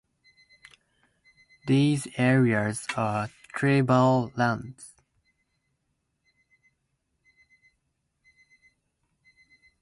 [1.67, 4.95] These areas are "tribal" lands.